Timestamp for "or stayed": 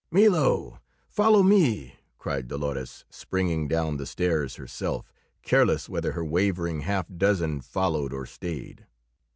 8.11-8.87